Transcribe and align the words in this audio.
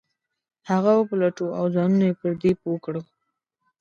هغه 0.69 0.91
وپلټو 0.95 1.45
او 1.57 1.65
ځانونه 1.75 2.07
پر 2.19 2.31
دې 2.41 2.51
پوه 2.61 2.77
کړو. 2.85 3.01